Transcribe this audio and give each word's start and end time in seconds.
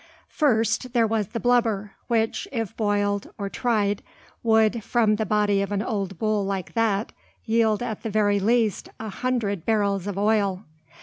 First, 0.29 0.93
there 0.93 1.05
was 1.05 1.27
the 1.27 1.39
"blubber," 1.39 1.91
which, 2.07 2.47
if 2.51 2.75
boiled 2.75 3.29
or 3.37 3.49
"tried," 3.49 4.01
would, 4.41 4.83
from 4.83 5.17
the 5.17 5.27
body 5.27 5.61
of 5.61 5.71
an 5.71 5.83
old 5.83 6.17
bull 6.17 6.43
like 6.43 6.73
that, 6.73 7.11
yield 7.45 7.83
at 7.83 8.01
the 8.01 8.09
very 8.09 8.39
least, 8.39 8.89
a 8.99 9.09
hundred 9.09 9.63
barrels 9.63 10.07
of 10.07 10.17
oil. 10.17 10.63